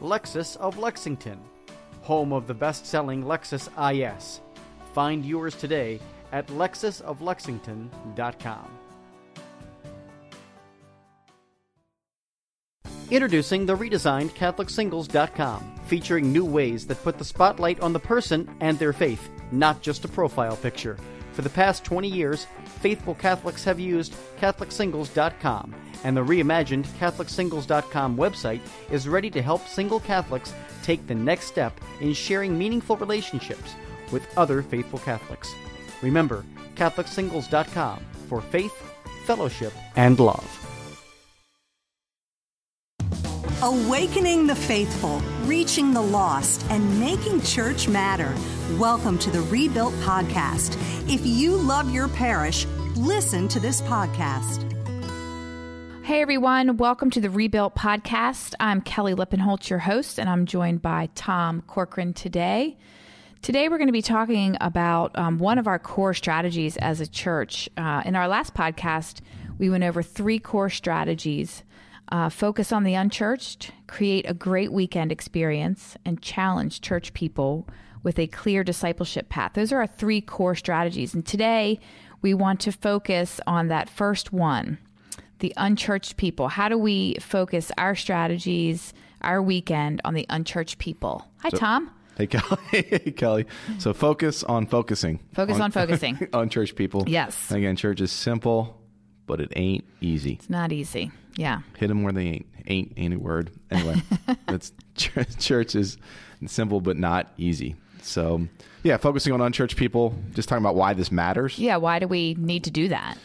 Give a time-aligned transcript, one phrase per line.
[0.00, 1.38] Lexus of Lexington,
[2.02, 4.40] home of the best-selling Lexus IS.
[4.92, 6.00] Find yours today
[6.32, 8.70] at lexusoflexington.com.
[13.10, 18.78] Introducing the redesigned CatholicSingles.com, featuring new ways that put the spotlight on the person and
[18.78, 20.96] their faith, not just a profile picture.
[21.32, 22.46] For the past 20 years,
[22.80, 30.00] faithful Catholics have used CatholicSingles.com, and the reimagined CatholicSingles.com website is ready to help single
[30.00, 30.52] Catholics
[30.82, 33.74] take the next step in sharing meaningful relationships
[34.10, 35.52] with other faithful Catholics.
[36.02, 38.72] Remember, CatholicSingles.com for faith,
[39.26, 40.56] fellowship, and love.
[43.62, 48.34] Awakening the faithful, reaching the lost, and making church matter.
[48.78, 50.76] Welcome to the Rebuilt Podcast.
[51.12, 54.64] If you love your parish, listen to this podcast.
[56.04, 58.54] Hey everyone, welcome to the Rebuilt Podcast.
[58.60, 62.78] I'm Kelly Lippenholtz, your host, and I'm joined by Tom Corcoran today.
[63.42, 67.06] Today, we're going to be talking about um, one of our core strategies as a
[67.06, 67.68] church.
[67.76, 69.20] Uh, in our last podcast,
[69.58, 71.64] we went over three core strategies
[72.10, 77.66] uh, focus on the unchurched, create a great weekend experience, and challenge church people
[78.02, 79.52] with a clear discipleship path.
[79.54, 81.14] Those are our three core strategies.
[81.14, 81.80] And today,
[82.22, 84.78] we want to focus on that first one
[85.40, 86.48] the unchurched people.
[86.48, 91.26] How do we focus our strategies, our weekend on the unchurched people?
[91.38, 91.90] Hi, so, Tom.
[92.16, 92.58] Hey, Kelly.
[92.70, 93.46] hey, Kelly.
[93.78, 95.20] So focus on focusing.
[95.32, 96.28] Focus on, on focusing.
[96.34, 97.04] on church people.
[97.06, 97.50] Yes.
[97.50, 98.78] Again, church is simple,
[99.26, 100.34] but it ain't easy.
[100.34, 101.10] It's not easy.
[101.36, 101.60] Yeah.
[101.78, 102.46] Hit them where they ain't.
[102.66, 103.50] Ain't any word.
[103.70, 104.02] Anyway,
[104.46, 105.96] that's church is
[106.46, 107.74] simple but not easy.
[108.02, 108.46] So,
[108.82, 111.58] yeah, focusing on unchurched people, just talking about why this matters.
[111.58, 113.18] Yeah, why do we need to do that?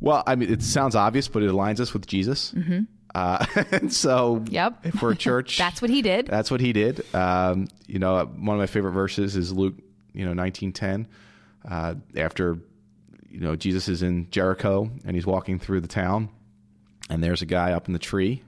[0.00, 2.52] Well, I mean, it sounds obvious, but it aligns us with Jesus.
[2.52, 2.82] Mm-hmm.
[3.14, 4.84] Uh, and so, yep.
[4.98, 6.26] for a church, that's what he did.
[6.26, 7.04] That's what he did.
[7.14, 9.74] Um, you know, one of my favorite verses is Luke,
[10.12, 11.06] you know, nineteen ten.
[11.68, 12.58] Uh, after,
[13.28, 16.30] you know, Jesus is in Jericho and he's walking through the town,
[17.10, 18.42] and there's a guy up in the tree.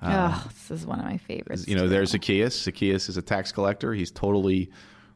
[0.00, 1.66] Uh, oh, this is one of my favorites.
[1.66, 1.88] You know, too.
[1.88, 2.58] there's Zacchaeus.
[2.62, 3.92] Zacchaeus is a tax collector.
[3.92, 4.70] He's totally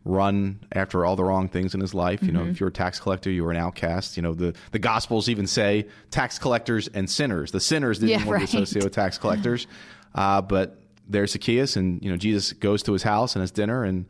[0.05, 2.23] run after all the wrong things in his life.
[2.23, 2.37] You mm-hmm.
[2.37, 4.17] know, if you're a tax collector, you were an outcast.
[4.17, 7.53] You know, the, the Gospels even say tax collectors and sinners.
[7.53, 8.49] The sinners didn't yeah, want right.
[8.49, 9.67] to associate with tax collectors.
[10.15, 13.83] Uh, but there's Zacchaeus, and, you know, Jesus goes to his house and has dinner,
[13.83, 14.05] and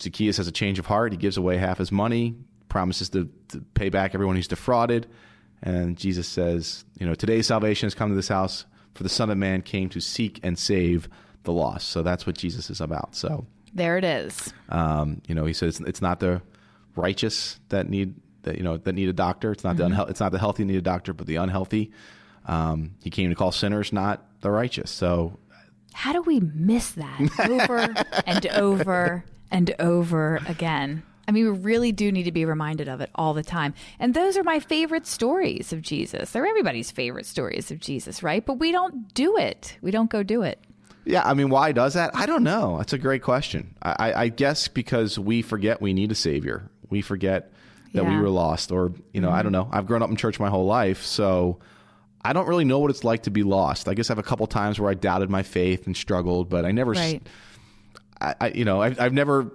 [0.00, 1.12] Zacchaeus has a change of heart.
[1.12, 2.34] He gives away half his money,
[2.68, 5.06] promises to, to pay back everyone he's defrauded.
[5.62, 8.64] And Jesus says, you know, today's salvation has come to this house,
[8.94, 11.08] for the Son of Man came to seek and save
[11.44, 11.90] the lost.
[11.90, 13.14] So that's what Jesus is about.
[13.14, 14.52] So there it is.
[14.68, 16.42] Um, you know, he says it's not the
[16.96, 19.52] righteous that need that you know that need a doctor.
[19.52, 19.90] It's not mm-hmm.
[19.90, 21.90] the unhe- it's not the healthy need a doctor, but the unhealthy.
[22.46, 24.90] Um, he came to call sinners, not the righteous.
[24.90, 25.38] So
[25.92, 27.94] how do we miss that over
[28.26, 31.02] and over and over again?
[31.28, 33.74] I mean, we really do need to be reminded of it all the time.
[34.00, 36.32] And those are my favorite stories of Jesus.
[36.32, 38.44] They're everybody's favorite stories of Jesus, right?
[38.44, 39.78] But we don't do it.
[39.82, 40.58] We don't go do it.
[41.04, 42.14] Yeah, I mean, why does that?
[42.14, 42.78] I don't know.
[42.78, 43.74] That's a great question.
[43.82, 46.70] I, I guess because we forget we need a savior.
[46.90, 47.52] We forget
[47.94, 48.10] that yeah.
[48.10, 49.36] we were lost, or you know, mm-hmm.
[49.36, 49.68] I don't know.
[49.72, 51.58] I've grown up in church my whole life, so
[52.24, 53.88] I don't really know what it's like to be lost.
[53.88, 56.64] I guess I have a couple times where I doubted my faith and struggled, but
[56.64, 56.92] I never.
[56.92, 57.22] Right.
[58.20, 59.50] I, I you know, I've, I've never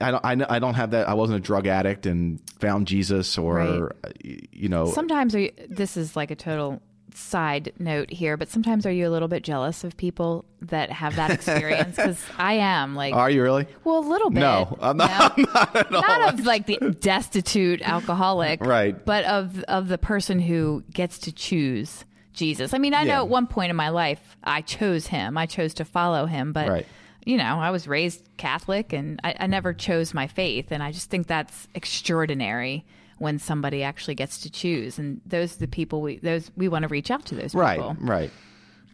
[0.00, 1.08] I don't, I don't have that.
[1.08, 4.48] I wasn't a drug addict and found Jesus, or right.
[4.52, 4.86] you know.
[4.86, 6.82] Sometimes you, this is like a total
[7.14, 11.16] side note here, but sometimes are you a little bit jealous of people that have
[11.16, 11.96] that experience?
[11.96, 12.94] Because I am.
[12.94, 13.66] Like, are you really?
[13.84, 14.40] Well, a little bit.
[14.40, 15.38] No, I'm not.
[15.38, 15.44] No?
[15.54, 15.90] I'm not.
[15.90, 19.04] Not of like the destitute alcoholic, right?
[19.04, 22.74] But of of the person who gets to choose Jesus.
[22.74, 23.16] I mean, I yeah.
[23.16, 25.36] know at one point in my life I chose him.
[25.36, 26.68] I chose to follow him, but.
[26.68, 26.86] Right
[27.24, 30.68] you know, I was raised Catholic and I, I, never chose my faith.
[30.70, 32.86] And I just think that's extraordinary
[33.20, 34.98] when somebody actually gets to choose.
[34.98, 37.76] And those are the people we those we want to reach out to those right,
[37.76, 37.96] people.
[38.00, 38.30] Right, right.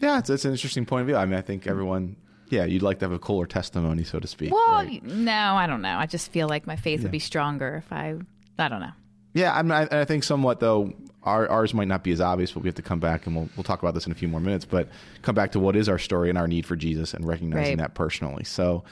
[0.00, 1.16] Yeah, it's, it's an interesting point of view.
[1.16, 2.16] I mean, I think everyone
[2.48, 4.52] yeah, you'd like to have a cooler testimony, so to speak.
[4.52, 5.02] Well, right?
[5.02, 5.96] no, I don't know.
[5.96, 7.04] I just feel like my faith yeah.
[7.04, 8.16] would be stronger if I,
[8.58, 8.92] I don't know.
[9.32, 10.92] Yeah, I, mean, I, I think somewhat though.
[11.22, 13.48] our, ours might not be as obvious, but we have to come back and we'll,
[13.56, 14.64] we'll talk about this in a few more minutes.
[14.64, 14.88] But
[15.22, 17.78] come back to what is our story and our need for Jesus and recognizing Right.
[17.78, 18.44] that personally.
[18.44, 18.84] So,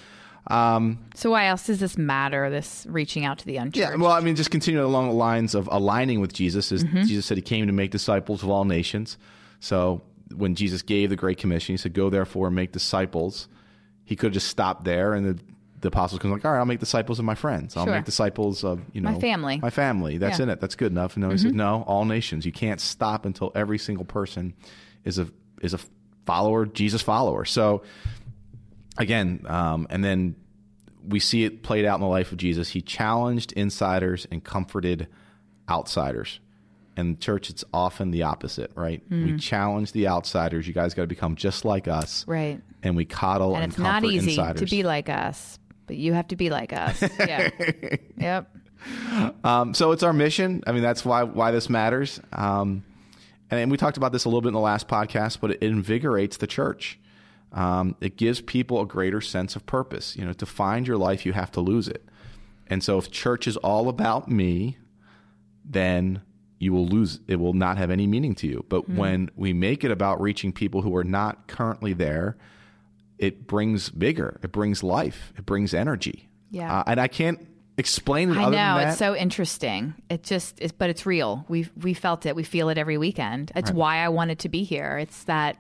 [0.49, 2.51] um, So why else does this matter?
[2.51, 3.77] This reaching out to the unchurched?
[3.77, 7.03] yeah, well, I mean, just continuing along the lines of aligning with Jesus, is Mm-hmm.
[7.05, 9.17] Jesus said he came to make disciples of all nations.
[9.61, 10.03] So
[10.37, 13.49] when Jesus gave the Great Commission, he said, "Go therefore and make disciples."
[14.05, 15.43] He could have just stopped there, and the,
[15.81, 17.75] the apostles could like, "All right, I'll make disciples of my friends.
[17.77, 17.95] I'll Sure.
[17.95, 20.19] make disciples of you know My family." My family.
[20.19, 20.43] That's Yeah.
[20.43, 20.43] Mm-hmm.
[20.43, 20.61] in it.
[20.61, 22.45] That's good enough." And no, he said, "No, all nations.
[22.45, 24.53] You can't stop until every single person
[25.05, 25.29] is a
[25.63, 25.79] is a
[26.27, 27.83] follower, Jesus follower." So
[28.99, 30.37] again, um, and then
[31.07, 32.71] we see it played out in the life of Jesus.
[32.71, 35.09] He challenged insiders and comforted
[35.69, 36.41] outsiders.
[36.97, 39.03] And church, it's often the opposite, right?
[39.11, 39.33] Mm.
[39.33, 40.69] We challenge the outsiders.
[40.69, 42.61] You guys got to become just like us, Right.
[42.85, 44.61] And we coddle and, And it's not easy insiders.
[44.61, 47.03] to be like us, but you have to be like us.
[47.19, 47.51] Yeah.
[48.17, 48.51] yep.
[49.43, 50.63] Um, so it's our mission.
[50.67, 52.21] I mean, that's why why this matters.
[52.33, 52.85] Um,
[53.51, 55.63] and, and we talked about this a little bit in the last podcast, but it
[55.63, 56.99] invigorates the church.
[57.55, 60.17] Um, it gives people a greater sense of purpose.
[60.17, 62.05] You know, to find your life, you have to lose it.
[62.67, 64.79] And so, if church is all about me,
[65.65, 66.23] then
[66.59, 67.21] you will lose.
[67.29, 68.65] It will not have any meaning to you.
[68.69, 72.37] But when we make it about reaching people who are not currently there,
[73.19, 74.41] it brings vigor.
[74.43, 75.33] It brings life.
[75.39, 76.29] It brings energy.
[76.51, 76.81] Yeah.
[76.81, 77.47] Uh, and I can't
[77.77, 78.37] explain it.
[78.37, 79.95] I other know it's so interesting.
[80.09, 81.45] It just is, but it's real.
[81.49, 82.37] We we felt it.
[82.37, 83.53] We feel it every weekend.
[83.55, 84.99] It's why I wanted to be here.
[84.99, 85.57] It's that,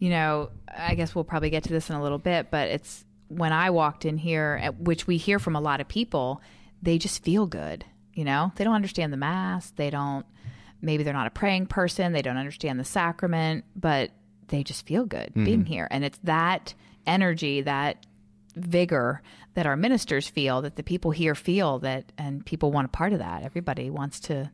[0.00, 0.50] you know.
[0.68, 3.70] I guess we'll probably get to this in a little bit, but it's when I
[3.70, 6.42] walked in here, at- which we hear from a lot of people.
[6.82, 7.84] They just feel good.
[8.14, 9.70] You know, they don't understand the mass.
[9.70, 10.26] They don't.
[10.82, 12.12] Maybe they're not a praying person.
[12.12, 14.10] They don't understand the sacrament, but
[14.48, 15.44] they just feel good mm-hmm.
[15.44, 15.86] being here.
[15.90, 16.74] And it's that
[17.06, 18.06] energy, that
[18.56, 19.22] vigor
[19.54, 23.12] that our ministers feel, that the people here feel that, and people want a part
[23.12, 23.42] of that.
[23.42, 24.50] Everybody wants to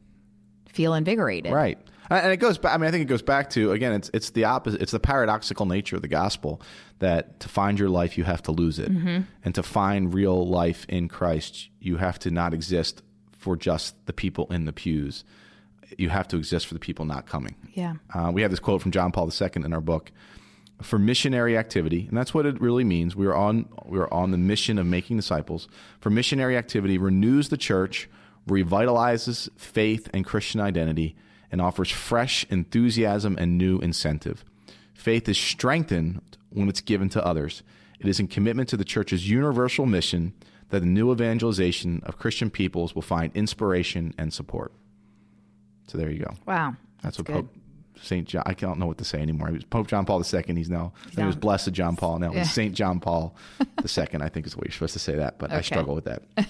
[0.67, 1.53] feel invigorated.
[1.53, 1.79] Right.
[2.09, 2.73] And it goes back.
[2.73, 3.93] I mean, I think it goes back to again.
[3.93, 4.81] It's it's the opposite.
[4.81, 6.63] It's the paradoxical nature of the gospel
[7.01, 10.87] that to find your life, you have to lose it, and to find real life
[10.89, 13.03] in Christ, you have to not exist
[13.33, 15.25] for just the people in the pews.
[15.99, 17.57] You have to exist for the people not coming.
[17.75, 17.95] Yeah.
[18.15, 20.13] Uh, we have this quote from John Paul II in our book
[20.83, 23.17] for missionary activity, and that's what it really means.
[23.17, 25.69] We are on we are on the mission of making disciples.
[26.01, 28.09] For missionary activity, renews the church,
[28.49, 31.17] revitalizes faith and Christian identity,
[31.53, 34.45] and offers fresh enthusiasm and new incentive.
[34.95, 36.21] Faith is strengthened
[36.51, 37.63] when it's given to others.
[38.01, 40.33] It is in commitment to the church's universal mission
[40.71, 44.73] that the new evangelization of Christian peoples will find inspiration and support.
[45.87, 46.35] So there you go.
[46.47, 46.75] Wow.
[47.03, 47.35] That's, what good.
[47.35, 47.55] Pope
[48.03, 48.43] Saint John.
[48.45, 49.49] I don't know what to say anymore.
[49.49, 50.43] He was Pope John Paul II.
[50.57, 51.37] He's now he was.
[51.37, 52.19] Blessed John Paul.
[52.19, 52.41] Now Yeah.
[52.41, 54.07] he's Saint John Paul II.
[54.21, 56.23] I think is the way you're supposed to say that, but I struggle with that.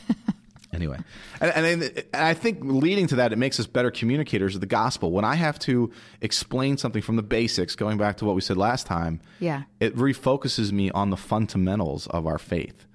[0.76, 0.98] anyway,
[1.40, 4.66] and, and, and I think leading to that, it makes us better communicators of the
[4.68, 5.10] gospel.
[5.10, 5.90] When I have to
[6.20, 9.62] explain something from the basics, going back to what we said last time, Yeah.
[9.80, 12.86] it refocuses me on the fundamentals of our faith.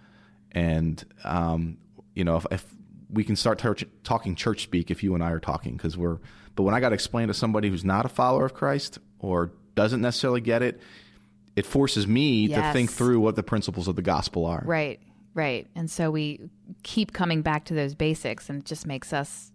[0.51, 1.77] And um,
[2.15, 2.65] you know, if, if
[3.09, 6.19] we can start church, talking church speak, if you and I are talking, because we're.
[6.55, 9.51] But when I got to explain to somebody who's not a follower of Christ or
[9.75, 10.81] doesn't necessarily get it,
[11.55, 14.61] it forces me to think through what the principles of the gospel are.
[14.65, 14.99] Right.
[15.33, 15.67] Right.
[15.75, 16.39] And so we
[16.83, 19.51] keep coming back to those basics, and it just makes us.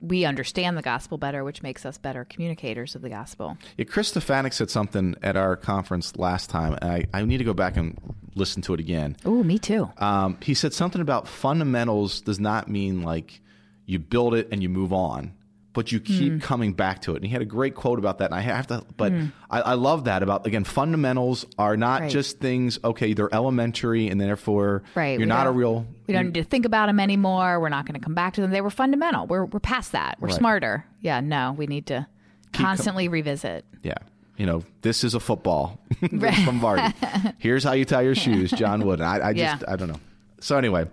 [0.00, 3.58] We understand the gospel better, which makes us better communicators of the gospel.
[3.76, 7.44] Yeah, Chris Stefanick said something at our conference last time, and I, I need to
[7.44, 7.98] go back and
[8.36, 9.16] listen to it again.
[9.24, 9.90] Oh, me too.
[9.98, 13.40] Um, he said something about fundamentals does not mean like
[13.86, 15.32] you build it and you move on,
[15.74, 16.38] but you keep Hmm.
[16.38, 17.16] coming back to it.
[17.16, 18.26] And he had a great quote about that.
[18.30, 19.12] And I have to, but
[19.50, 22.10] I, I love that about again, fundamentals are not Right.
[22.10, 22.78] just things.
[22.82, 25.10] Okay, they're elementary, and therefore Right.
[25.18, 25.86] you're we not a real.
[26.06, 27.60] We don't need to think about them anymore.
[27.60, 28.50] We're not going to come back to them.
[28.50, 29.26] They were fundamental.
[29.26, 30.16] We're we're past that.
[30.20, 30.36] We're Right.
[30.36, 30.86] smarter.
[31.02, 31.20] Yeah.
[31.20, 32.06] No, we need to
[32.54, 33.64] constantly revisit.
[33.82, 33.94] Yeah.
[34.36, 35.78] You know, this is a football
[36.12, 36.92] Lombardi.
[37.38, 39.04] Here's how you tie your shoes, John Wooden.
[39.04, 39.72] And I, I just, Yeah.
[39.72, 40.00] I don't know.
[40.40, 40.86] So anyway,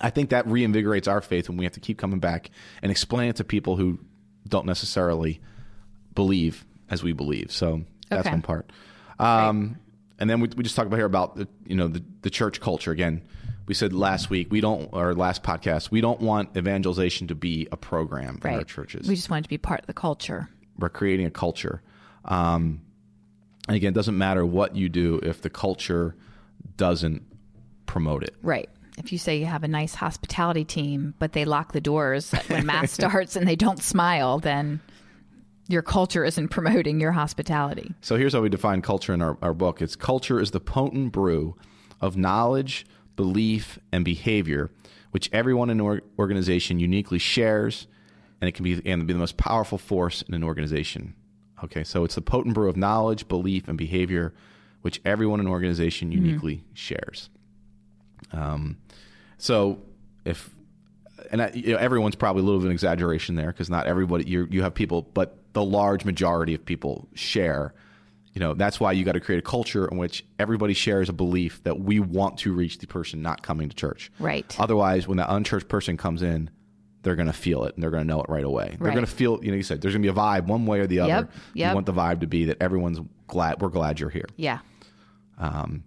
[0.00, 2.50] I think that reinvigorates our faith when we have to keep coming back
[2.82, 3.98] and explain it to people who
[4.48, 5.40] don't necessarily
[6.14, 7.50] believe as we believe.
[7.50, 8.34] So that's Okay.
[8.34, 8.70] one part.
[9.18, 9.78] Um,
[10.18, 12.60] And then we, we just talked about here about the, you know the, the church
[12.60, 13.22] culture again.
[13.66, 17.66] We said last week we don't, or last podcast, we don't want evangelization to be
[17.72, 20.48] a program in our churches We just want it to be part of the culture.
[20.78, 21.82] we're creating a culture.
[22.24, 22.80] Um,
[23.68, 26.14] and again, it doesn't matter what you do if the culture
[26.76, 27.22] doesn't
[27.86, 28.34] promote it.
[28.42, 28.68] Right.
[28.96, 32.66] If you say you have a nice hospitality team, but they lock the doors when
[32.66, 34.80] mass starts and they don't smile, then
[35.68, 37.94] your culture isn't promoting your hospitality.
[38.00, 41.12] So here's how we define culture in our, our book it's culture is the potent
[41.12, 41.56] brew
[42.00, 42.86] of knowledge,
[43.16, 44.70] belief, and behavior,
[45.10, 47.86] which everyone in an or- organization uniquely shares
[48.40, 51.14] and it can be and be the most powerful force in an organization.
[51.64, 54.34] Okay, so it's the potent brew of knowledge, belief, and behavior,
[54.82, 56.24] which everyone in an organization mm-hmm.
[56.24, 57.30] uniquely shares.
[58.32, 58.78] Um,
[59.38, 59.80] so
[60.24, 60.50] if
[61.30, 63.86] and I, you know, everyone's probably a little bit of an exaggeration there because not
[63.86, 67.74] everybody you you have people, but the large majority of people share.
[68.32, 71.12] You know that's why you got to create a culture in which everybody shares a
[71.14, 74.12] belief that we want to reach the person not coming to church.
[74.18, 74.54] Right.
[74.60, 76.50] Otherwise, when that unchurched person comes in,
[77.02, 78.76] they're going to feel it and they're going to know it right away.
[78.78, 78.94] They're Right.
[78.94, 80.80] going to feel, you know, you said there's going to be a vibe one way
[80.80, 81.08] or the other.
[81.08, 81.70] Yep, yep.
[81.70, 84.26] You want the vibe to be that everyone's glad we're glad you're here.
[84.36, 84.58] Yeah.
[85.38, 85.84] Um,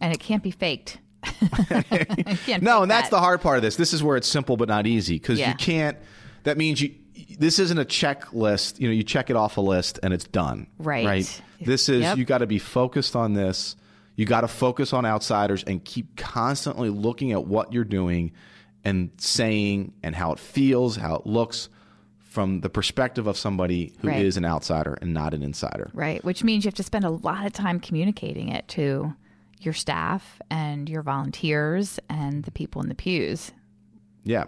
[0.00, 0.98] And it can't be faked.
[2.60, 3.10] No, and that's that.
[3.10, 3.76] the hard part of this.
[3.76, 5.50] This is where it's simple but not easy because Yeah.
[5.50, 5.96] you can't.
[6.44, 6.94] That means you.
[7.38, 8.78] This isn't a checklist.
[8.80, 10.66] You know, you check it off a list and it's done.
[10.78, 11.04] Right.
[11.06, 11.42] Right.
[11.60, 12.18] This is Yep.
[12.18, 13.76] you got to be focused on this.
[14.16, 18.32] You got to focus on outsiders and keep constantly looking at what you're doing
[18.84, 21.68] and saying and how it feels, how it looks
[22.22, 24.44] from the perspective of somebody who is Right.
[24.44, 25.90] an outsider and not an insider.
[25.94, 26.24] Right.
[26.24, 29.14] Which means you have to spend a lot of time communicating it to
[29.60, 33.52] your staff and your volunteers and the people in the pews.
[34.24, 34.44] Yeah.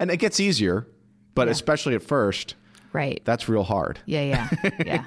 [0.00, 0.86] And it gets easier,
[1.34, 2.54] but especially at first,
[2.92, 3.20] Right.
[3.24, 4.70] that's real hard yeah, yeah.
[4.84, 5.04] Yeah.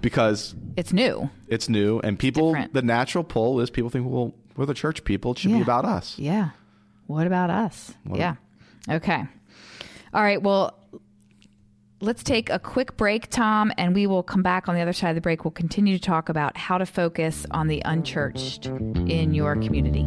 [0.00, 1.28] because it's new.
[1.46, 2.72] it's new and people different.
[2.72, 5.84] the natural pull is people think well we're the church people it should be about
[5.84, 6.50] us Yeah.
[7.06, 7.92] What about us?
[8.14, 8.36] yeah.
[8.88, 9.24] Okay.
[10.14, 10.42] All right.
[10.42, 10.78] Well,
[12.02, 15.10] let's take a quick break, Tom, and we will come back on the other side
[15.10, 15.44] of the break.
[15.44, 20.06] We'll continue to talk about how to focus on the unchurched in your community.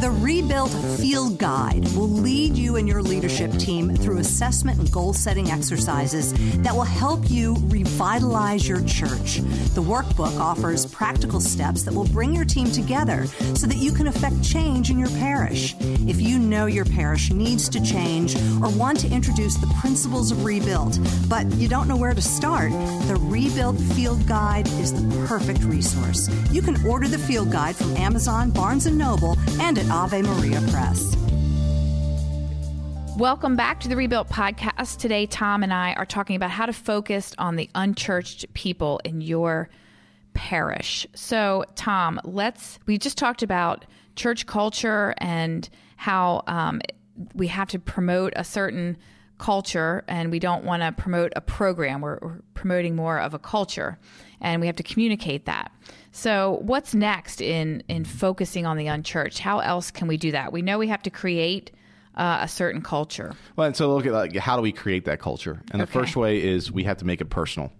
[0.00, 5.12] The Rebuilt Field Guide will lead you and your leadership team through assessment and goal
[5.12, 9.40] setting exercises that will help you revitalize your church.
[9.74, 14.06] The workbook offers practical steps that will bring your team together so that you can
[14.06, 15.76] affect change in your parish.
[15.80, 20.46] If you know your parish needs to change or want to introduce the principles of
[20.46, 22.72] Rebuilt, but you don't know where to start,
[23.06, 26.30] the Rebuilt Field Guide is the perfect resource.
[26.50, 30.60] You can order the field guide from Amazon, Barnes & Noble, and at Ave Maria
[30.70, 31.16] Press.
[33.18, 34.98] Welcome back to the Rebuilt Podcast.
[34.98, 39.20] Today, Tom and I are talking about how to focus on the unchurched people in
[39.20, 39.68] your
[40.32, 41.08] parish.
[41.14, 46.80] So, Tom, let's, we just talked about church culture and how um,
[47.34, 48.96] we have to promote a certain
[49.38, 52.00] culture and we don't want to promote a program.
[52.00, 53.98] We're, we're promoting more of a culture
[54.40, 55.72] and we have to communicate that.
[56.12, 59.38] So, what's next in, in focusing on the unchurched?
[59.38, 60.52] How else can we do that?
[60.52, 61.70] We know we have to create
[62.16, 63.32] uh, a certain culture.
[63.56, 66.16] well and so look at like how do we create that culture and the first
[66.16, 67.72] way is we have to make it personal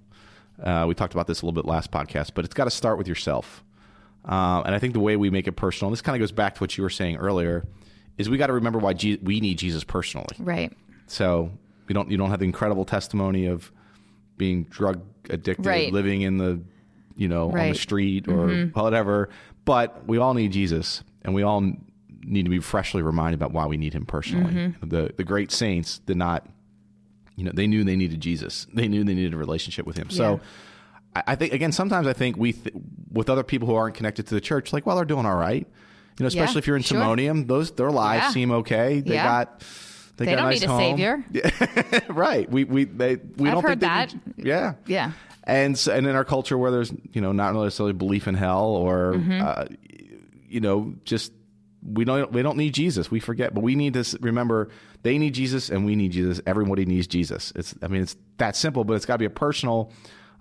[0.62, 2.96] uh, we talked about this a little bit last podcast but it's got to start
[2.96, 3.64] with yourself
[4.26, 6.30] uh, and i think the way we make it personal and this kind of goes
[6.30, 7.66] back to what you were saying earlier
[8.18, 10.72] is we got to remember why Je- we need jesus personally Right.
[11.08, 11.50] So
[11.88, 13.70] you don't you don't have the incredible testimony of
[14.38, 15.92] being drug addicted, Right.
[15.92, 16.60] living in the
[17.20, 18.80] you know on the street or mm-hmm.
[18.80, 19.28] whatever.
[19.64, 21.60] But we all need Jesus, and we all
[22.22, 24.52] need to be freshly reminded about why we need Him personally.
[24.52, 24.88] Mm-hmm.
[24.88, 26.48] The the great saints did not,
[27.36, 28.66] you know, they knew they needed Jesus.
[28.72, 30.08] They knew they needed a relationship with Him.
[30.10, 30.16] Yeah.
[30.16, 30.40] So.
[31.14, 31.72] I I think again.
[31.72, 32.72] Sometimes I think we, th-
[33.10, 35.66] with other people who aren't connected to the church, like, well, they're doing all right.
[35.66, 37.00] You know, especially Yeah, if you're in sure.
[37.00, 38.30] Timonium, those their lives Yeah.
[38.30, 39.00] seem okay.
[39.00, 39.58] They got
[40.16, 40.80] they, They got a don't nice need a home.
[40.80, 41.24] savior.
[42.12, 42.48] right.
[42.48, 44.14] We we they we I've don't heard think that.
[44.14, 44.74] need- yeah.
[44.86, 45.12] Yeah.
[45.44, 48.66] And so, and in our culture where there's you know not necessarily belief in hell
[48.68, 49.40] or Mm-hmm.
[49.42, 49.64] uh,
[50.48, 51.32] you know just
[51.82, 53.10] we don't we don't need Jesus.
[53.10, 54.68] We forget, but we need to remember
[55.02, 56.40] they need Jesus and we need Jesus.
[56.46, 57.52] Everybody needs Jesus.
[57.56, 59.90] It's I mean it's that simple, but it's got to be a personal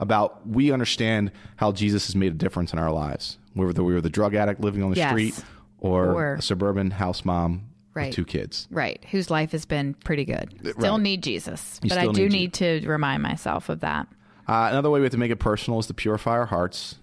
[0.01, 3.38] about we understand how Jesus has made a difference in our lives.
[3.53, 5.10] Whether we were the drug addict living on the Yes.
[5.12, 5.44] street
[5.79, 7.63] or, Or- a suburban house mom
[7.94, 8.08] Right.
[8.08, 8.68] with two kids.
[8.70, 9.03] Right.
[9.12, 10.53] Whose life has been pretty good.
[10.77, 11.01] Still right.
[11.01, 11.79] need Jesus.
[11.84, 14.08] You but I do need need to remind myself of that.
[14.50, 16.96] Uh, another way we have to make it personal is to purify our hearts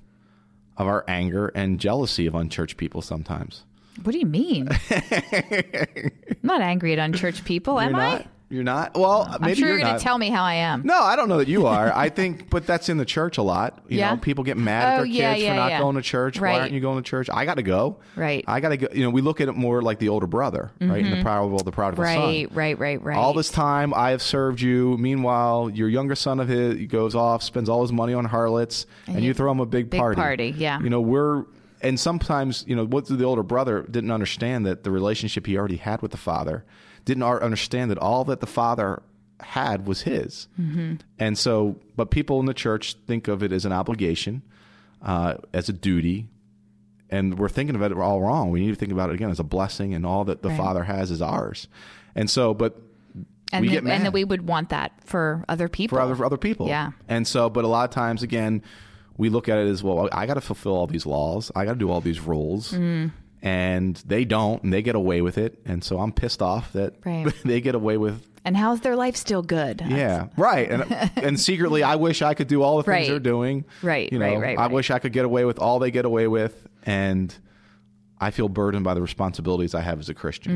[0.77, 3.63] of our anger and jealousy of unchurched people sometimes.
[4.03, 4.69] What do you mean?
[4.91, 6.11] I'm
[6.43, 8.27] not angry at unchurched people, am you're I?
[8.49, 8.55] Not?
[8.55, 8.95] You're not?
[8.97, 10.83] Well, I'm maybe sure you're you're going to tell me how I am.
[10.85, 11.93] no, I don't know that you are.
[11.93, 13.81] I think, but that's in the church a lot.
[13.89, 14.11] You Yeah?
[14.13, 15.79] know, people get mad at Oh, their yeah, kids yeah, for not yeah.
[15.81, 16.41] going to church.
[16.41, 16.61] Why Right.
[16.61, 17.29] aren't you going to church?
[17.33, 17.97] I got to go.
[18.15, 18.45] Right.
[18.47, 18.87] I got to go.
[18.93, 21.05] You know, we look at it more like the older brother, right?
[21.05, 22.17] In the parable of the prodigal son.
[22.17, 22.55] Mm-hmm.
[22.57, 23.17] Right, right, right, right.
[23.17, 24.97] All this time I have served you.
[24.99, 28.87] Meanwhile, your younger son of his he goes off, spends all his money on harlots,
[29.07, 30.21] and, you throw him a big, Big party.
[30.21, 30.81] party, yeah.
[30.81, 31.45] You know, we're
[31.83, 35.77] and sometimes you know what the older brother didn't understand that the relationship he already
[35.77, 36.65] had with the father
[37.07, 39.03] didn't understand that all that the father
[39.41, 40.49] had was his.
[40.61, 40.97] Mm-hmm.
[41.19, 44.43] And so, but people in the church think of it as an obligation,
[45.01, 46.29] uh, as a duty,
[47.09, 48.51] and we're thinking of it all wrong.
[48.51, 50.59] We need to think about it again as a blessing, and all that the Right.
[50.59, 51.69] Father has is ours.
[52.15, 52.77] And so, but
[53.53, 55.97] And, we then, get mad and then we would want that for other people.
[55.97, 56.67] for other for other people.
[56.67, 56.91] Yeah.
[57.09, 58.63] And so, but a lot of times, again,
[59.17, 60.09] we look at it as well.
[60.13, 61.53] I got to fulfill all these laws.
[61.55, 62.73] I got to do all these rules.
[62.73, 63.13] Mm.
[63.47, 65.61] And they don't, and they get away with it.
[65.65, 67.33] And so I'm pissed off that Right.
[67.45, 69.83] they get away with And how's their life still good?
[69.87, 70.69] Yeah, right.
[70.69, 73.09] And and secretly, I wish I could do all the things Right.
[73.09, 73.65] they're doing.
[73.83, 76.05] Right, You know, right, right, I wish I could get away with all they get
[76.05, 77.33] away with, and
[78.21, 80.53] I feel burdened by the responsibilities I have as a Christian.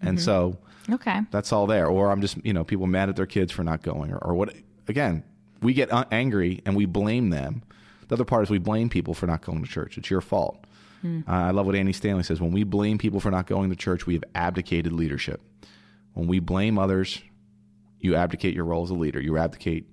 [0.00, 0.24] Mm, And mm-hmm.
[0.24, 0.56] so
[0.90, 1.20] Okay.
[1.30, 1.88] that's all there.
[1.88, 4.34] Or I'm just you know people mad at their kids for not going, or, or
[4.34, 4.54] what?
[4.88, 5.24] Again,
[5.60, 7.62] we get angry and we blame them.
[8.08, 9.98] The other part is we blame people for not going to church.
[9.98, 10.64] It's your fault.
[11.02, 11.20] Hmm.
[11.26, 12.40] Uh, I love what Andy Stanley says.
[12.40, 15.40] When we blame people for not going to church, we have abdicated leadership.
[16.14, 17.20] When we blame others,
[17.98, 19.20] you abdicate your role as a leader.
[19.20, 19.86] You abdicate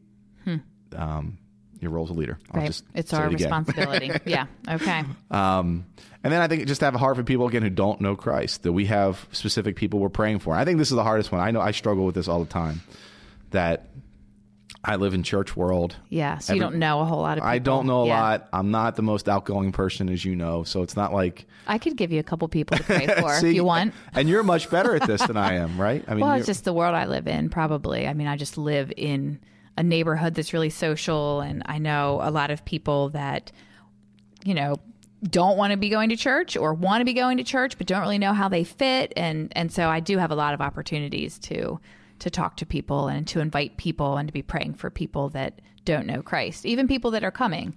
[0.96, 1.38] um,
[1.82, 2.38] your role as a leader.
[2.52, 2.66] I'll Hmm.
[2.68, 2.82] Right.
[2.96, 4.12] It's our it responsibility.
[4.26, 4.46] yeah.
[4.68, 5.04] Okay.
[5.32, 5.86] Um,
[6.24, 8.16] and then I think just to have a heart for people again who don't know
[8.16, 10.54] Christ, that we have specific people we're praying for.
[10.54, 11.42] I think this is the hardest one.
[11.42, 12.82] I know I struggle with this all the time.
[13.52, 13.88] That
[14.84, 15.96] I live in church world.
[16.10, 16.38] Yeah.
[16.38, 17.50] So you don't know a whole lot of people.
[17.50, 18.22] I don't know a Yeah.
[18.22, 18.48] lot.
[18.54, 20.64] I'm not the most outgoing person, as you know.
[20.64, 23.50] So it's not like I could give you a couple people to pray for See,
[23.50, 23.94] if you want.
[24.14, 26.04] And you're much better at this than I am, right?
[26.08, 28.08] I mean, Well, it's just the world I live in, probably.
[28.08, 29.40] I mean, I just live in
[29.76, 33.52] a neighborhood that's really social, and I know a lot of people that,
[34.46, 34.78] you know,
[35.24, 37.88] don't want to be going to church or want to be going to church, but
[37.88, 40.62] don't really know how they fit, and and so I do have a lot of
[40.62, 41.80] opportunities to
[42.20, 45.62] to talk to people and to invite people and to be praying for people that
[45.86, 47.76] don't know Christ, even people that are coming,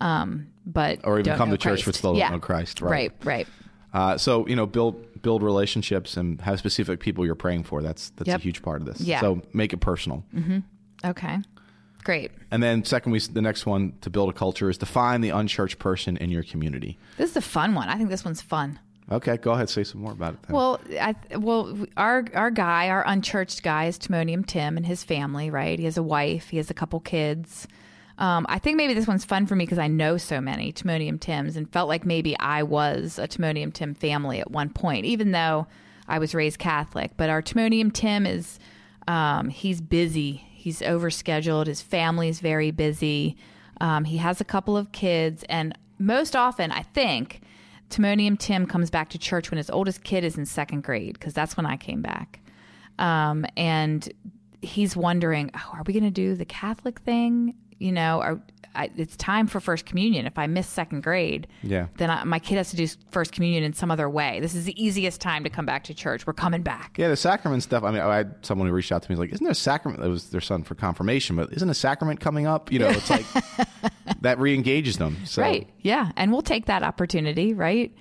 [0.00, 1.98] um, but or even come to church but Christ.
[1.98, 2.28] still yeah.
[2.28, 2.90] don't know Christ, right?
[2.90, 3.46] Right, right.
[3.92, 7.82] Uh, so you know, build build relationships and have specific people you're praying for.
[7.82, 8.40] That's that's Yep.
[8.40, 9.00] a huge part of this.
[9.00, 9.20] Yeah.
[9.20, 10.24] So make it personal.
[10.34, 10.58] Mm-hmm.
[11.04, 11.38] Okay,
[12.04, 12.30] great.
[12.50, 15.30] And then second, we the next one to build a culture is to find the
[15.30, 16.98] unchurched person in your community.
[17.18, 17.88] This is a fun one.
[17.88, 18.78] I think this one's fun.
[19.12, 20.42] Okay, go ahead, say some more about it.
[20.42, 20.56] Then.
[20.56, 25.50] Well, I, well, our our guy, our unchurched guy, is Timonium Tim and his family.
[25.50, 25.78] Right?
[25.78, 26.48] He has a wife.
[26.48, 27.68] He has a couple kids.
[28.18, 31.18] Um, I think maybe this one's fun for me because I know so many Timonium
[31.18, 35.32] Tims and felt like maybe I was a Timonium Tim family at one point, even
[35.32, 35.66] though
[36.06, 37.12] I was raised Catholic.
[37.16, 38.58] But our Timonium Tim is
[39.08, 40.44] um, he's busy.
[40.52, 41.66] He's overscheduled.
[41.66, 43.36] His family's very busy.
[43.80, 47.40] Um, he has a couple of kids, and most often, I think
[47.92, 51.34] Timonium Tim comes back to church when his oldest kid is in second grade because
[51.34, 52.40] that's when I came back.
[52.98, 54.10] Um, and
[54.62, 57.54] he's wondering, oh, are we going to do the Catholic thing?
[57.78, 58.40] You know, are,
[58.74, 60.26] I, it's time for First Communion.
[60.26, 61.86] If I miss second grade, Yeah.
[61.98, 64.40] then I, my kid has to do First Communion in some other way.
[64.40, 66.26] This is the easiest time to come back to church.
[66.26, 66.96] We're coming back.
[66.98, 67.84] yeah, the sacrament stuff.
[67.84, 69.16] I mean, I had someone who reached out to me.
[69.16, 72.20] Like, "Isn't there a sacrament?" It was their son for confirmation, but isn't a sacrament
[72.20, 72.72] coming up?
[72.72, 73.26] You know, it's like
[74.20, 75.16] that re-engages them.
[75.24, 75.68] So, Right.
[75.80, 76.12] Yeah.
[76.16, 77.94] And we'll take that opportunity, right?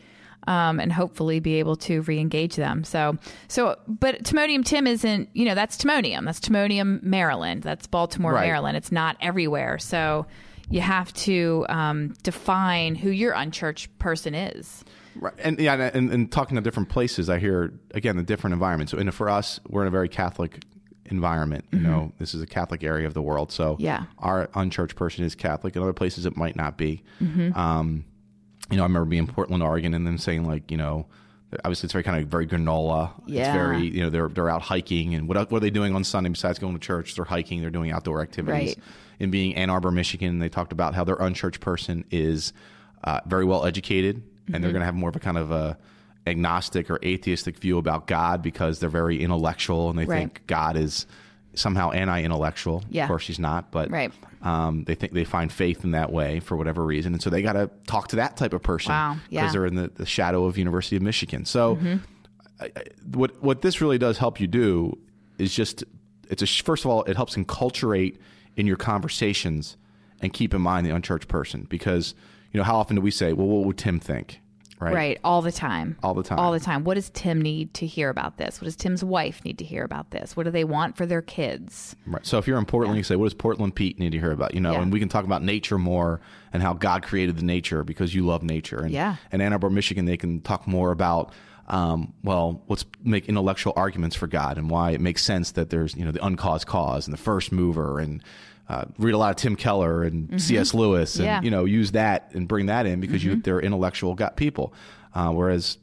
[0.47, 2.83] Um, and hopefully be able to re-engage them.
[2.83, 6.25] So, so, but Timonium Tim isn't, you know, that's Timonium.
[6.25, 7.61] That's Timonium, Maryland.
[7.61, 8.47] That's Baltimore, Right.
[8.47, 8.75] Maryland.
[8.75, 9.77] It's not everywhere.
[9.77, 10.25] So
[10.71, 14.83] you have to um, define who your unchurched person is.
[15.15, 15.33] Right.
[15.39, 18.91] And yeah, and, and talking to different places, I hear again the different environments.
[18.91, 20.63] So, and for us, we're in a very Catholic
[21.05, 21.65] environment.
[21.71, 23.83] You know, this is a Catholic area of the world, so Mm-hmm.
[23.83, 24.05] Yeah.
[24.19, 25.75] our unchurched person is Catholic.
[25.75, 27.03] In other places, it might not be.
[27.21, 27.57] Mm-hmm.
[27.59, 28.05] Um,
[28.69, 31.07] you know, I remember being in Portland, Oregon, and them saying like, you know,
[31.63, 33.11] obviously it's very kind of very granola.
[33.23, 33.53] It's Yeah.
[33.53, 36.29] very, you know, they're they're out hiking, and what what are they doing on Sunday
[36.29, 37.15] besides going to church?
[37.15, 37.61] They're hiking.
[37.61, 38.69] They're doing outdoor activities.
[38.69, 38.79] Right.
[39.19, 42.53] In being Ann Arbor, Michigan, they talked about how their unchurched person is
[43.03, 44.61] uh, very well educated, and Mm-hmm.
[44.61, 45.77] they're going to have more of a kind of a
[46.27, 50.19] agnostic or atheistic view about God because they're very intellectual and they Right.
[50.19, 51.07] think God is
[51.53, 52.83] somehow anti-intellectual.
[52.89, 53.03] Yeah.
[53.03, 54.11] Of course, he's not, but Right.
[54.41, 57.41] um, they think they find faith in that way for whatever reason, and so they
[57.41, 59.17] got to talk to that type of person Wow.
[59.29, 59.43] Yeah.
[59.45, 59.51] Mm-hmm.
[59.53, 61.45] they're in the, the shadow of University of Michigan.
[61.45, 61.77] So,
[62.59, 62.83] I, I,
[63.13, 64.97] what what this really does help you do
[65.37, 65.83] is just
[66.29, 68.17] it's a first of all it helps enculturate
[68.55, 69.77] in your conversations
[70.21, 72.13] and keep in mind the unchurched person because
[72.51, 74.39] you know how often do we say, well, what would Tim think,
[74.81, 74.93] right?
[74.93, 75.19] Right.
[75.23, 75.97] All the time.
[76.03, 76.39] All the time.
[76.39, 76.83] All the time.
[76.83, 78.59] What does Tim need to hear about this?
[78.59, 80.35] What does Tim's wife need to hear about this?
[80.35, 81.95] What do they want for their kids?
[82.05, 82.25] Right.
[82.25, 84.53] So if you're in Portland, you say, "What does Portland Pete need to hear about?"
[84.55, 84.81] You know, Yeah.
[84.81, 86.19] and we can talk about nature more
[86.51, 88.79] and how God created the nature because you love nature.
[88.79, 89.15] And Yeah.
[89.31, 91.31] in Ann Arbor, Michigan, they can talk more about,
[91.67, 95.95] um, well, let's make intellectual arguments for God and why it makes sense that there's
[95.95, 98.23] you know the uncaused cause and the first mover and.
[98.71, 100.73] Uh, read a lot of Tim Keller and C.S.
[100.73, 101.25] Lewis, and Mm-hmm.
[101.25, 101.35] Yeah.
[101.37, 101.45] Mm-hmm.
[101.45, 104.73] you know use that and bring that in because you they're intellectual got people.
[105.13, 105.77] Uh, whereas,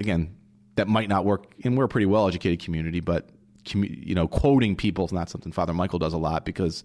[0.00, 0.34] again,
[0.74, 1.46] that might not work.
[1.62, 3.28] And we're a pretty well educated community, but
[3.64, 6.82] commu- you know, quoting people is not something Father Michael does a lot because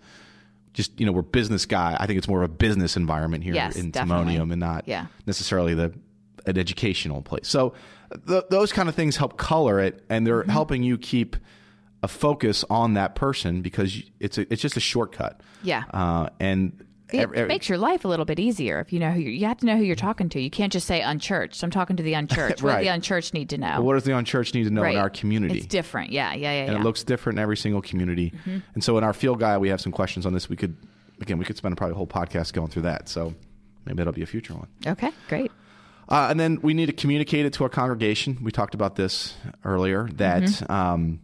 [0.73, 1.97] just you know we're business guy.
[1.99, 4.35] I think it's more of a business environment here Yes, in definitely.
[4.35, 5.07] Timonium and not Yeah.
[5.25, 5.91] necessarily the
[6.45, 7.47] an educational place.
[7.47, 7.73] So
[8.27, 10.51] th- those kind of things help color it, and they're Mm-hmm.
[10.51, 11.35] helping you keep
[12.03, 15.41] a focus on that person because it's a, it's just a shortcut.
[15.63, 15.83] Yeah.
[15.91, 19.09] Uh, and It ev- ev- makes your life a little bit easier if you know
[19.11, 20.39] who you're, you have to know who you're talking to.
[20.39, 21.63] You can't just say unchurched.
[21.63, 22.61] I'm talking to the unchurched.
[22.63, 23.81] What do the unchurched need to know?
[23.81, 24.93] what does the unchurched need to know right.
[24.93, 25.57] in our community?
[25.57, 26.11] It's different.
[26.11, 26.49] Yeah, yeah, yeah.
[26.49, 26.73] and yeah.
[26.73, 26.81] Mm-hmm.
[26.81, 28.31] it looks different in every single community.
[28.75, 30.47] And so in our field guide, we have some questions on this.
[30.49, 30.77] We could,
[31.19, 33.09] again, we could spend probably a whole podcast going through that.
[33.09, 33.33] So
[33.85, 34.67] maybe that'll be a future one.
[34.85, 35.51] okay, great.
[36.09, 38.37] Uh, and then we need to communicate it to our congregation.
[38.41, 39.33] We talked about this
[39.65, 40.71] earlier that Mm-hmm.
[40.71, 41.19] um,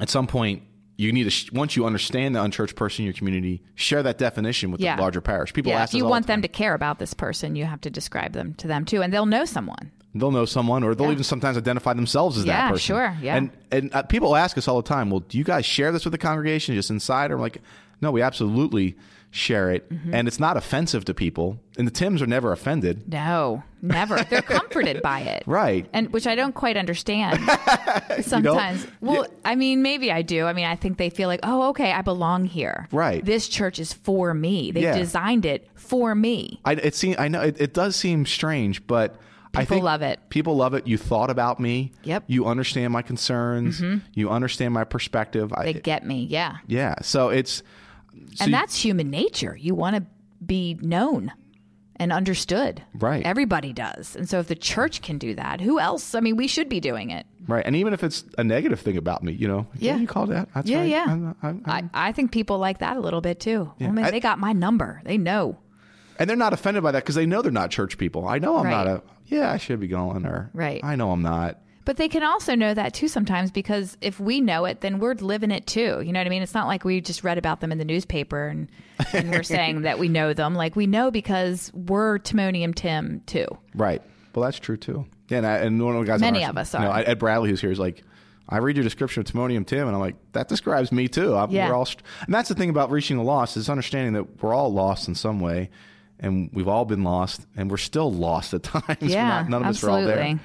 [0.00, 0.62] at some point
[0.96, 4.16] you need to sh- once you understand the unchurched person in your community, share that
[4.16, 4.94] definition with Yeah.
[4.96, 5.52] the larger parish.
[5.52, 7.80] People yeah, ask if you want the them to care about this person, you have
[7.80, 9.90] to describe them to them too, and they'll know someone.
[10.14, 11.12] They'll know someone, or they'll Yeah.
[11.14, 12.78] even sometimes identify themselves as that Yeah, person.
[12.94, 13.34] sure, yeah.
[13.36, 16.04] And and uh, people ask us all the time, well, do you guys share this
[16.04, 17.32] with the congregation just inside?
[17.32, 17.60] Or I'm like,
[18.00, 18.94] no, we absolutely
[19.36, 20.14] share it, Mm-hmm.
[20.14, 21.58] and it's not offensive to people.
[21.76, 24.22] And the Tims are never offended, No, never.
[24.22, 25.88] They're comforted by it, right?
[25.92, 27.40] and which I don't quite understand
[28.22, 28.86] sometimes.
[29.00, 30.46] Well, I mean, maybe I do.
[30.46, 32.88] I mean, I think they feel like, oh, okay, I belong here.
[32.92, 33.24] Right.
[33.24, 34.70] This church is for me.
[34.70, 34.96] They Yeah.
[34.96, 36.60] designed it for me.
[36.64, 39.16] I it seem I know it, it does seem strange, but
[39.52, 40.20] I People think love it.
[40.30, 40.86] People love it.
[40.86, 41.92] You thought about me.
[42.04, 42.22] Yep.
[42.24, 42.32] Mm-hmm.
[42.32, 43.82] You understand my concerns.
[44.14, 45.52] You understand my perspective.
[45.52, 46.24] I, They get me.
[46.30, 46.56] Yeah.
[46.66, 46.94] yeah.
[47.02, 47.62] So it's
[48.34, 49.56] so and you- that's human nature.
[49.56, 50.04] You want to
[50.44, 51.32] be known
[51.96, 52.82] and understood.
[52.94, 53.24] Right.
[53.24, 54.16] Everybody does.
[54.16, 56.14] And so if the church can do that, who else?
[56.14, 57.26] I mean, we should be doing it.
[57.46, 57.64] right.
[57.66, 59.96] And even if it's a negative thing about me, you know, Yeah.
[59.96, 60.48] you called that.
[60.54, 60.88] That's yeah, right.
[60.88, 61.04] yeah.
[61.06, 63.70] I'm- I'm- I'm- I, I think people like that a little bit too.
[63.80, 65.00] I mean, I- they got my number.
[65.04, 65.58] They know.
[66.18, 68.26] and they're not offended by that because they know they're not church people.
[68.26, 69.02] I know I'm not a.
[69.26, 70.48] Yeah, I should be going or.
[70.54, 70.80] Right.
[70.84, 71.58] I know I'm not.
[71.84, 75.14] But they can also know that too sometimes because if we know it, then we're
[75.14, 76.00] living it too.
[76.02, 76.42] You know what I mean?
[76.42, 78.68] It's not like we just read about them in the newspaper and,
[79.12, 80.54] and we're saying that we know them.
[80.54, 83.46] Like we know because we're Timonium Tim too.
[83.74, 84.00] Right.
[84.34, 85.04] Well, that's true too.
[85.28, 86.20] Yeah, and, I, and one of the guys.
[86.20, 87.02] Many our- of us you know, are.
[87.06, 88.02] Ed Bradley, who's here, is like,
[88.48, 91.34] I read your description of Timonium Tim, and I'm like, that describes me too.
[91.34, 91.68] I'm, Yeah.
[91.68, 91.88] We're all,
[92.26, 95.14] and that's the thing about reaching the lost is understanding that we're all lost in
[95.14, 95.70] some way,
[96.20, 98.98] and we've all been lost, and we're still lost at times.
[99.00, 100.38] Yeah, not- none of us are all there.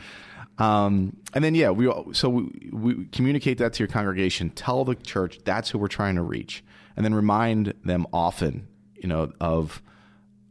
[0.59, 4.49] Um, and then yeah, we all- so we, we communicate that to your congregation.
[4.51, 6.63] Tell the church that's who we're trying to reach,
[6.95, 9.81] and then remind them often, you know, of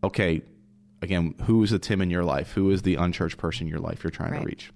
[0.02, 0.42] okay,
[1.02, 2.52] again, who is the Tim in your life?
[2.52, 4.40] Who is the unchurched person in your life you're trying Right.
[4.40, 4.72] to reach?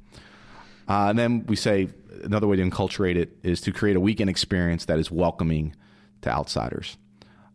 [0.88, 1.88] Uh, and then we say
[2.24, 5.74] another way to enculturate it is to create a weekend experience that is welcoming
[6.22, 6.96] to outsiders.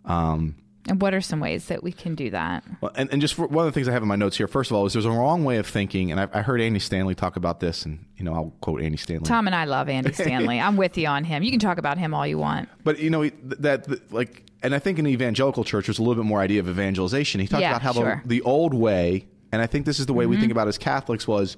[0.06, 0.56] Um,
[0.88, 2.64] And what are some ways that we can do that?
[2.82, 4.48] well, and, and just for, one of the things I have in my notes here,
[4.48, 6.80] first of all, is there's a wrong way of thinking, and I, I heard Andy
[6.80, 9.26] Stanley talk about this, and you know I'll quote Andy Stanley.
[9.26, 10.60] Tom and I love Andy Stanley.
[10.60, 11.44] I'm with you on him.
[11.44, 12.70] You can talk about him all you want.
[12.84, 16.22] But you know that, like, and I think in the evangelical church there's a little
[16.22, 17.42] bit more idea of evangelization.
[17.42, 18.22] He talked Yeah, about how sure.
[18.24, 20.42] the, the old way, and I think this is the way we mm-hmm.
[20.42, 21.58] think about as Catholics was,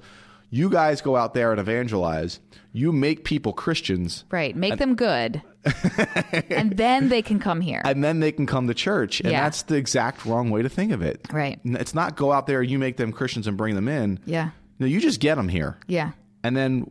[0.50, 2.40] you guys go out there and evangelize.
[2.72, 4.56] You make people Christians, Right.
[4.56, 5.42] Make them good.
[6.50, 7.82] and then they can come here.
[7.84, 9.20] and then they can come to church.
[9.22, 9.44] And Yeah.
[9.44, 11.26] that's the exact wrong way to think of it.
[11.32, 11.60] Right.
[11.64, 14.20] It's not go out there, you make them Christians and bring them in.
[14.26, 14.52] Yeah.
[14.80, 15.78] No, you just get them here.
[15.88, 16.12] Yeah.
[16.44, 16.90] And then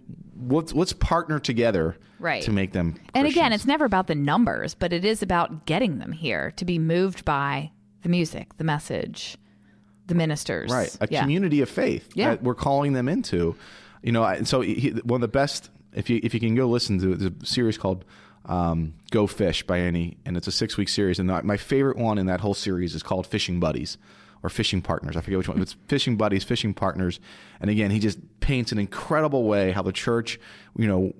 [0.49, 2.43] let's let's partner together Right.
[2.43, 2.97] to make them.
[3.15, 6.65] And again, it's never about the numbers, but it is about getting them here to
[6.65, 7.71] be moved by
[8.03, 9.37] the music, the message,
[10.09, 10.71] the ministers.
[10.71, 11.21] right a yeah.
[11.21, 12.31] community of faith Yeah.
[12.31, 13.55] that we're calling them into
[14.03, 16.67] you know and so he, one of the best if you if you can go
[16.69, 18.05] listen to it, there's a series called
[18.47, 22.19] um, go fish by Andy and it's a six week series and my favorite one
[22.19, 23.99] in that whole series is called fishing buddies
[24.43, 27.19] or fishing partners i forget which one it's fishing buddies fishing partners
[27.61, 30.39] and again he just paints an incredible way how the church
[30.77, 31.13] you know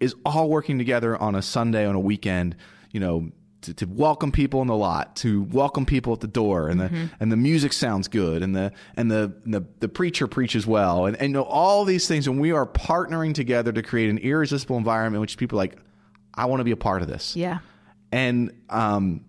[0.00, 2.56] is all working together on a sunday on a weekend
[2.90, 3.30] you know
[3.62, 7.10] to, to welcome people in the lot, to welcome people at the door, and the
[7.20, 11.06] and the music sounds good, and the and the and the, the preacher preaches well,
[11.06, 14.18] and and you know all these things, and we are partnering together to create an
[14.18, 15.76] irresistible environment in which people are like,
[16.34, 17.58] I want to be a part of this, Yeah.
[18.10, 19.24] and um,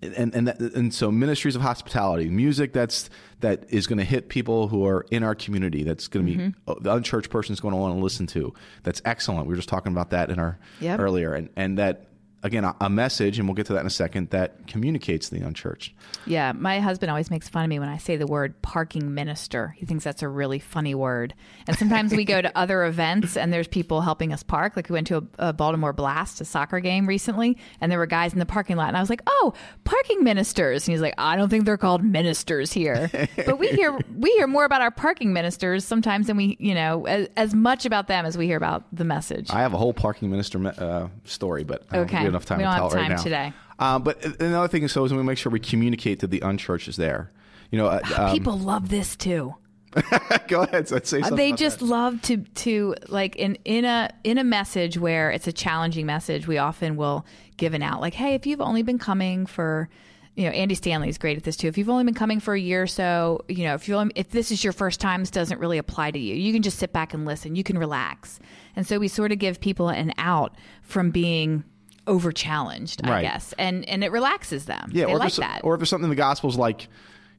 [0.00, 3.08] and and that, and so ministries of hospitality, music that's
[3.40, 5.82] that is going to hit people who are in our community.
[5.84, 6.72] That's going to Mm-hmm.
[6.74, 8.52] be the unchurched person is going to want to listen to.
[8.82, 9.46] That's excellent.
[9.46, 10.98] We were just talking about that in our Yep.
[11.00, 12.06] earlier, and and that
[12.42, 15.40] again a, a message, and we'll get to that in a second that communicates the
[15.40, 15.92] unchurched.
[16.26, 19.74] Yeah, my husband always makes fun of me when I say the word parking minister.
[19.78, 21.34] He thinks that's a really funny word.
[21.66, 24.76] And sometimes we go to other events and there's people helping us park.
[24.76, 28.06] Like we went to a, a Baltimore Blast, a soccer game recently, and there were
[28.06, 28.88] guys in the parking lot.
[28.88, 30.86] And I was like, oh, parking ministers.
[30.86, 33.10] And he's like, I don't think they're called ministers here.
[33.36, 37.06] but we hear we hear more about our parking ministers sometimes than we, you know,
[37.06, 39.50] as, as much about them as we hear about the message.
[39.50, 42.31] I have a whole parking minister uh, story, but don't Okay.
[42.32, 43.22] Enough time We to don't tell have it right now.
[43.22, 43.52] today.
[43.78, 46.88] Um, but another thing is, so is we make sure we communicate to the unchurched
[46.88, 47.32] is there.
[47.70, 49.54] You know, uh, um, People love this too.
[50.48, 50.88] Go ahead.
[50.88, 51.36] So say something.
[51.36, 51.84] they just that.
[51.84, 56.46] love to to like in in a in a message where it's a challenging message
[56.46, 57.26] we often will
[57.58, 59.90] give an out like hey if you've only been coming for
[60.34, 62.54] you know Andy Stanley is great at this too if you've only been coming for
[62.54, 65.30] a year or so you know if you if this is your first time this
[65.30, 68.40] doesn't really apply to you you can just sit back and listen you can relax
[68.74, 71.64] and so we sort of give people an out from being
[72.06, 75.74] over challenged I guess and and it relaxes them Yeah, they or, like that or
[75.74, 76.88] if there's something in the Gospels like, you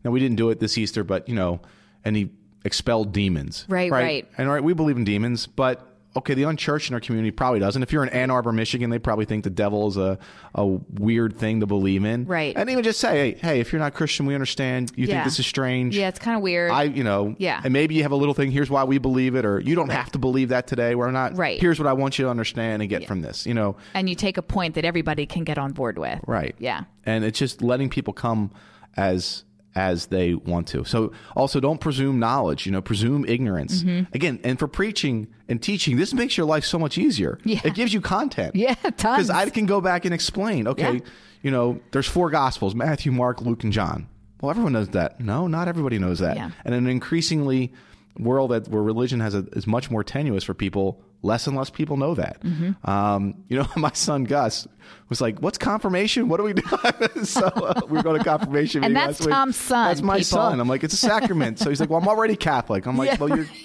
[0.05, 1.59] know, we didn't do it this Easter, but you know,
[2.05, 2.29] and he
[2.65, 3.65] expelled demons.
[3.67, 4.29] Right, right.
[4.37, 7.59] And all right, we believe in demons, but okay, the unchurched in our community probably
[7.59, 7.81] doesn't.
[7.81, 10.19] If you're in Ann Arbor, Michigan, they probably think the devil is a,
[10.53, 12.25] a weird thing to believe in.
[12.25, 12.55] Right.
[12.55, 14.91] And even just say, hey, hey, if you're not Christian, we understand.
[14.95, 15.15] You Yeah.
[15.15, 15.97] think this is strange.
[15.97, 17.61] yeah it's kind of weird I, you know, Yeah.
[17.63, 18.51] and maybe you have a little thing.
[18.51, 20.93] Here's why we believe it, or you don't have to believe that today.
[20.95, 21.35] We're not.
[21.35, 21.59] Right.
[21.59, 23.45] Here's what I want you to understand and get from this.
[23.45, 26.55] You know, and you take a point that everybody can get on board with Right.
[26.59, 28.51] yeah And it's just letting people come
[28.95, 29.43] as
[29.75, 30.83] as they want to.
[30.85, 33.83] So also don't presume knowledge, you know, presume ignorance.
[33.83, 34.13] Mm-hmm.
[34.13, 37.39] Again, and for preaching and teaching, this makes your life so much easier.
[37.43, 37.59] Yeah.
[37.63, 38.55] It gives you content.
[38.55, 38.93] Yeah, tons.
[39.27, 40.99] Because I can go back and explain, okay, Yeah.
[41.41, 44.07] you know, there's four gospels, Matthew, Mark, Luke, and John.
[44.41, 45.19] Well, everyone knows that.
[45.19, 46.35] No, not everybody knows that.
[46.35, 46.51] Yeah.
[46.65, 47.71] And in an increasingly
[48.19, 51.69] world that where religion has a, is much more tenuous for people, less and less
[51.71, 52.41] people know that.
[52.43, 52.87] Mm-hmm.
[52.89, 54.67] Um, you know, my son Gus
[55.09, 56.27] was like, "What's confirmation?
[56.29, 56.61] What do we do?"
[57.25, 58.83] so uh, we were going to confirmation.
[58.83, 59.29] And that's week.
[59.29, 60.25] Tom's son, That's my people.
[60.25, 60.59] son.
[60.59, 61.57] I'm like, it's a sacrament.
[61.59, 63.47] so he's like, "Well, I'm already Catholic." I'm like, Yeah, "Well, you're."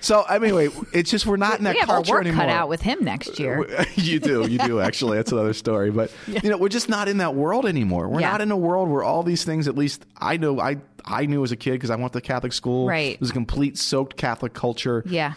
[0.00, 2.44] So anyway, it's just we're not in that we have our culture work anymore.
[2.44, 5.16] cut out with him next year you do, you do actually.
[5.16, 5.90] That's another story.
[5.90, 8.10] But you know, we're just not in that world anymore.
[8.10, 8.32] We're Yeah.
[8.32, 9.66] not in a world where all these things.
[9.66, 10.60] At least I know.
[10.60, 12.86] I I knew as a kid because I went to Catholic school.
[12.86, 13.14] Right.
[13.14, 15.02] It was a complete soaked Catholic culture.
[15.06, 15.34] yeah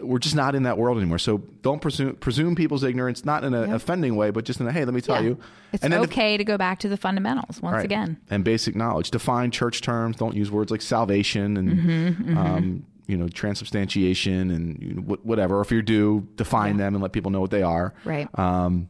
[0.00, 1.18] We're just not in that world anymore.
[1.18, 4.72] So don't presume presume people's ignorance, not in an offending way, but just in a
[4.72, 5.28] hey, let me tell Yeah.
[5.30, 5.38] you.
[5.72, 7.84] It's and then if- okay to go back to the fundamentals once Right.
[7.84, 8.16] again.
[8.30, 9.10] And basic knowledge.
[9.10, 10.16] Define church terms.
[10.16, 15.24] Don't use words like salvation and Mm-hmm, Um, you know transubstantiation and you know, wh-
[15.26, 15.60] whatever.
[15.60, 17.94] If you do, define them and let people know what they are.
[18.04, 18.28] Right.
[18.38, 18.88] Um,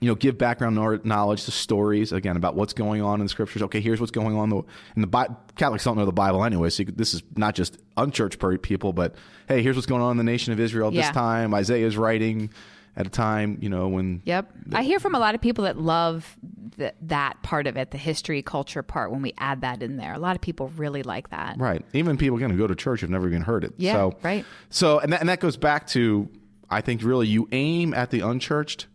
[0.00, 3.62] you know, give background knowledge to stories again about what's going on in the scriptures.
[3.62, 4.62] Okay, here's what's going on in the,
[5.02, 8.38] the Bi- Catholics don't know the Bible anyway, so could, this is not just unchurched
[8.62, 9.14] people, but
[9.46, 11.02] hey, here's what's going on in the nation of Israel at Yeah.
[11.02, 11.52] this time.
[11.54, 12.50] Isaiah is writing
[12.96, 14.50] at a time, you know, when Yep.
[14.72, 16.36] I hear from a lot of people that love
[16.76, 20.12] th- that part of it, the history, culture part, when we add that in there.
[20.14, 21.56] A lot of people really like that.
[21.58, 21.84] Right.
[21.92, 23.74] Even people again who go to church have never even heard it.
[23.76, 24.44] Yeah, So, right.
[24.70, 26.28] So and that, and that goes back to
[26.70, 28.86] I think really you aim at the unchurched,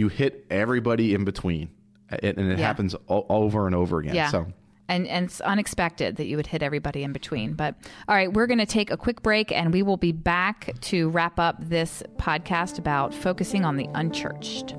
[0.00, 1.70] you hit everybody in between,
[2.08, 2.66] and, and it Yeah.
[2.66, 4.14] happens o- over and over again.
[4.16, 4.30] Yeah.
[4.30, 4.46] So
[4.88, 7.52] And, and it's unexpected that you would hit everybody in between.
[7.54, 7.76] But
[8.08, 11.08] all right, we're going to take a quick break and we will be back to
[11.10, 14.74] wrap up this podcast about focusing on the unchurched.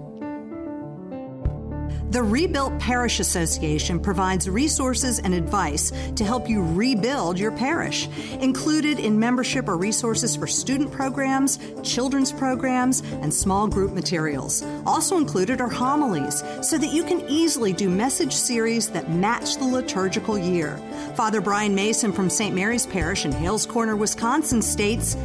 [2.12, 8.10] The Rebuilt Parish Association provides resources and advice to help you rebuild your parish.
[8.42, 14.62] Included in membership are resources for student programs, children's programs, and small group materials.
[14.86, 19.64] Also included are homilies so that you can easily do message series that match the
[19.64, 20.76] liturgical year.
[21.16, 22.54] Father Brian Mason from St.
[22.54, 25.16] Mary's Parish in Hales Corners, Wisconsin states,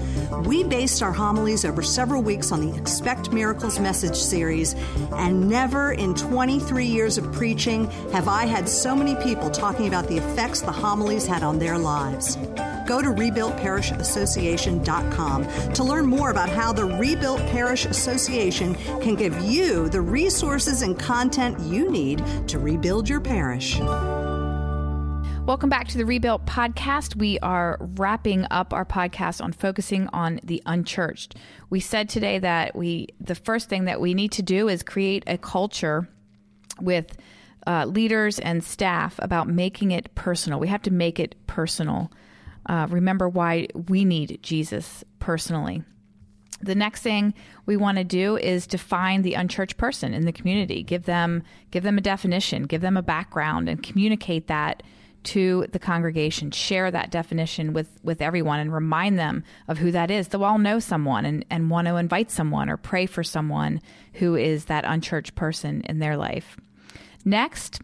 [0.45, 4.75] We based our homilies over several weeks on the Expect Miracles message series,
[5.17, 10.09] and never in 23 years of preaching have I had so many people talking about
[10.09, 12.37] the effects the homilies had on their lives.
[12.87, 19.89] Go to rebuiltparishassociation.com to learn more about how the Rebuilt Parish Association can give you
[19.89, 23.81] the resources and content you need to rebuild your parish.
[25.47, 27.15] Welcome back to the Rebuilt podcast.
[27.15, 31.37] We are wrapping up our podcast on focusing on the unchurched.
[31.71, 35.23] We said today that we the first thing that we need to do is create
[35.29, 36.09] a culture
[36.81, 37.17] with
[37.67, 40.61] uh, leaders and staff about making it personal.
[40.61, 42.13] We have to make it personal.
[42.67, 45.83] Uh, remember why we need Jesus personally.
[46.61, 47.35] The next thing
[47.67, 50.83] we want to do is define the unchurched person in the community.
[50.83, 54.83] Give them give them a definition, give them a background, and communicate that
[55.25, 56.51] to the congregation.
[56.51, 60.29] Share that definition with with everyone and remind them of who that is.
[60.29, 63.83] They'll all know someone and, and want to invite someone or pray for someone
[64.15, 66.57] who is that unchurched person in their life.
[67.27, 67.81] Next,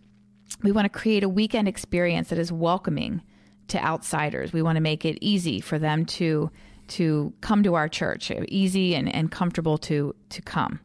[0.62, 3.22] we want to create a weekend experience that is welcoming
[3.68, 4.52] to outsiders.
[4.52, 6.50] We want to make it easy for them to
[6.88, 10.78] to come to our church, easy and, and comfortable to to come.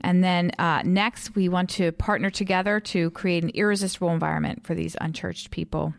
[0.00, 4.74] And then uh, next, we want to partner together to create an irresistible environment for
[4.74, 5.94] these unchurched people.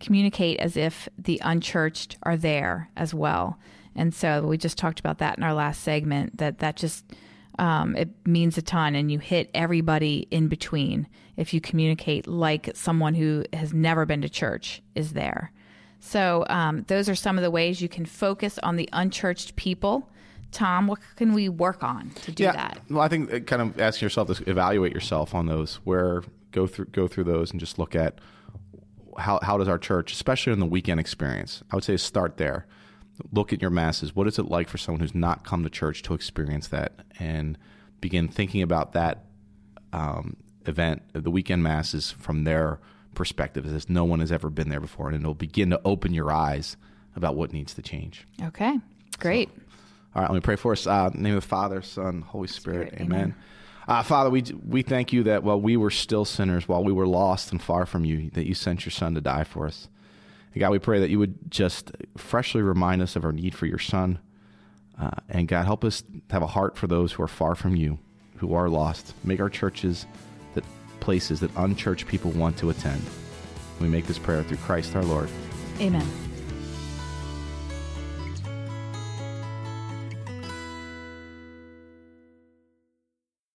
[0.00, 3.56] Communicate as if the unchurched are there as well.
[3.94, 6.38] And so we just talked about that in our last segment.
[6.38, 7.04] That that just
[7.58, 12.70] um, it means a ton, and you hit everybody in between if you communicate like
[12.74, 15.52] someone who has never been to church is there.
[16.00, 20.10] So, um, those are some of the ways you can focus on the unchurched people.
[20.52, 22.78] Tom, what can we work on to do that?
[22.90, 25.76] Well, I think uh, kind of asking yourself to evaluate yourself on those.
[25.84, 28.20] Where go through go through those and just look at
[29.18, 32.66] how how does our church, especially in the weekend experience, I would say start there.
[33.32, 34.14] Look at your masses.
[34.14, 37.56] What is it like for someone who's not come to church to experience that, and
[38.00, 39.24] begin thinking about that
[39.92, 42.80] um, event, the weekend masses, from their
[43.14, 46.32] perspective, as no one has ever been there before, and it'll begin to open your
[46.32, 46.76] eyes
[47.16, 48.26] about what needs to change.
[48.42, 48.78] Okay,
[49.18, 49.48] great.
[49.48, 49.62] So,
[50.16, 50.86] all right, let me pray for us.
[50.86, 52.88] Uh, name of the Father, Son, Holy Spirit.
[52.88, 53.20] Spirit amen.
[53.20, 53.34] amen.
[53.86, 57.06] Uh, Father, we we thank you that while we were still sinners, while we were
[57.06, 59.88] lost and far from you, that you sent your Son to die for us.
[60.54, 63.66] And God, we pray that you would just freshly remind us of our need for
[63.66, 64.20] your Son.
[64.98, 67.98] Uh, and God, help us have a heart for those who are far from you,
[68.36, 69.12] who are lost.
[69.24, 70.06] Make our churches
[70.54, 70.64] that
[71.00, 73.02] places that unchurched people want to attend.
[73.80, 75.28] We make this prayer through Christ our Lord.
[75.80, 76.06] Amen.